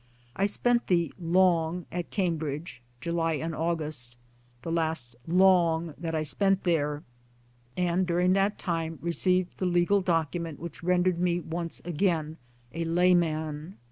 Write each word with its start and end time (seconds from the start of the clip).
"I 0.35 0.47
spent 0.47 0.87
the 0.87 1.13
* 1.15 1.19
Long' 1.19 1.85
at 1.91 2.09
Cambridge 2.09 2.81
July 3.01 3.33
and 3.33 3.53
August 3.53 4.15
the 4.63 4.71
last 4.71 5.15
* 5.25 5.27
Long' 5.43 5.93
that 5.99 6.15
I 6.15 6.23
spent 6.23 6.63
there; 6.63 7.03
and 7.77 8.07
during 8.07 8.33
that 8.33 8.57
time 8.57 8.97
received 8.99 9.59
the 9.59 9.67
legal 9.67 10.01
document 10.01 10.59
which 10.59 10.81
rendered 10.81 11.19
me 11.19 11.39
once 11.39 11.83
again 11.85 12.37
a 12.73 12.83
layman. 12.83 13.77